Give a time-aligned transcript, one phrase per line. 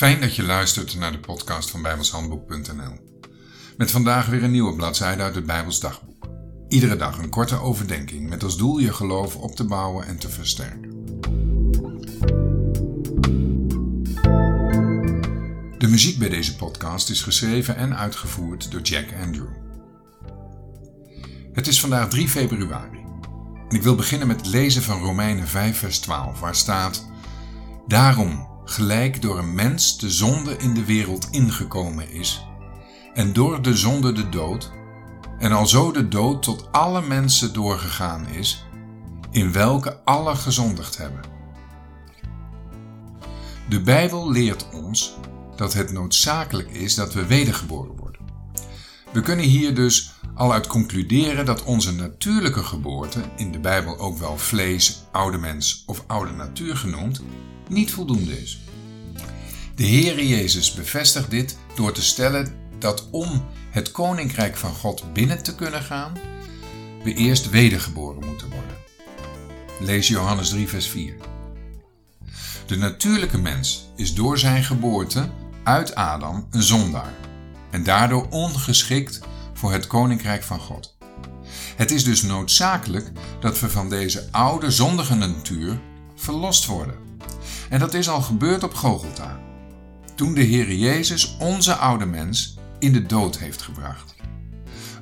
[0.00, 3.20] Fijn dat je luistert naar de podcast van bijbelshandboek.nl.
[3.76, 6.28] Met vandaag weer een nieuwe bladzijde uit het Bijbels dagboek.
[6.68, 10.28] Iedere dag een korte overdenking met als doel je geloof op te bouwen en te
[10.28, 10.90] versterken.
[15.78, 19.52] De muziek bij deze podcast is geschreven en uitgevoerd door Jack Andrew.
[21.52, 23.04] Het is vandaag 3 februari.
[23.68, 27.08] En ik wil beginnen met het lezen van Romeinen 5 vers 12 waar staat
[27.86, 32.44] Daarom gelijk door een mens de zonde in de wereld ingekomen is,
[33.14, 34.70] en door de zonde de dood,
[35.38, 38.64] en alzo de dood tot alle mensen doorgegaan is,
[39.30, 41.20] in welke alle gezondigd hebben.
[43.68, 45.16] De Bijbel leert ons
[45.56, 48.20] dat het noodzakelijk is dat we wedergeboren worden.
[49.12, 54.18] We kunnen hier dus al uit concluderen dat onze natuurlijke geboorte, in de Bijbel ook
[54.18, 57.22] wel vlees, oude mens of oude natuur genoemd,
[57.70, 58.60] niet voldoende is.
[59.74, 65.42] De Heere Jezus bevestigt dit door te stellen dat om het koninkrijk van God binnen
[65.42, 66.12] te kunnen gaan,
[67.02, 68.76] we eerst wedergeboren moeten worden.
[69.80, 71.14] Lees Johannes 3, vers 4.
[72.66, 75.30] De natuurlijke mens is door zijn geboorte
[75.62, 77.14] uit Adam een zondaar
[77.70, 79.20] en daardoor ongeschikt
[79.54, 80.96] voor het koninkrijk van God.
[81.76, 83.10] Het is dus noodzakelijk
[83.40, 85.80] dat we van deze oude zondige natuur
[86.14, 87.09] verlost worden.
[87.70, 89.40] En dat is al gebeurd op Gogolta,
[90.14, 94.14] toen de Heer Jezus onze oude mens in de dood heeft gebracht.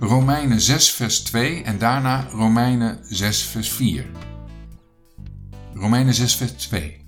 [0.00, 4.06] Romeinen 6 vers 2 en daarna Romeinen 6 vers 4.
[5.74, 7.04] Romeinen 6 vers 2.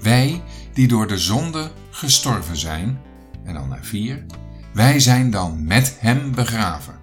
[0.00, 0.42] Wij
[0.72, 3.00] die door de zonde gestorven zijn,
[3.44, 4.26] en dan naar 4,
[4.74, 6.98] wij zijn dan met hem begraven.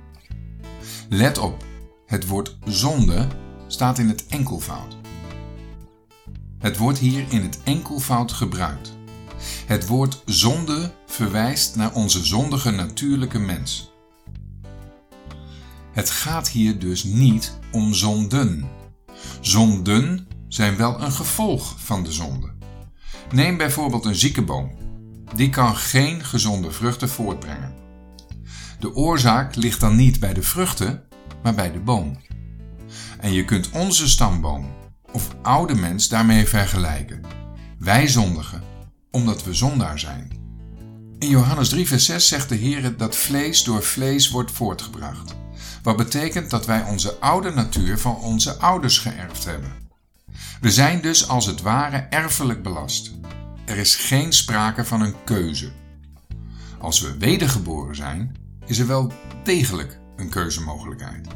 [1.10, 1.64] Let op,
[2.06, 3.28] het woord zonde
[3.68, 4.98] staat in het enkelvoud.
[6.60, 8.98] Het wordt hier in het enkelvoud gebruikt.
[9.66, 13.92] Het woord zonde verwijst naar onze zondige natuurlijke mens.
[15.92, 18.70] Het gaat hier dus niet om zonden.
[19.42, 22.54] Zonden zijn wel een gevolg van de zonde.
[23.32, 24.72] Neem bijvoorbeeld een zieke boom.
[25.36, 27.74] Die kan geen gezonde vruchten voortbrengen.
[28.80, 31.04] De oorzaak ligt dan niet bij de vruchten,
[31.44, 32.18] maar bij de boom.
[33.20, 34.66] En je kunt onze stamboom
[35.12, 37.22] of oude mens daarmee vergelijken.
[37.80, 38.64] Wij zondigen
[39.12, 40.32] omdat we zondaar zijn.
[41.20, 45.36] In Johannes 3 vers 6 zegt de Heer dat vlees door vlees wordt voortgebracht.
[45.84, 49.72] Wat betekent dat wij onze oude natuur van onze ouders geërfd hebben.
[50.62, 53.12] We zijn dus als het ware erfelijk belast.
[53.66, 55.72] Er is geen sprake van een keuze.
[56.80, 58.36] Als we wedergeboren zijn,
[58.66, 59.12] is er wel
[59.44, 61.28] degelijk een keuzemogelijkheid.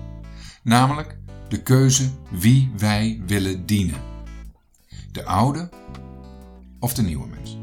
[0.63, 1.17] Namelijk
[1.51, 4.01] de keuze wie wij willen dienen.
[5.11, 5.69] De oude
[6.79, 7.57] of de nieuwe mens.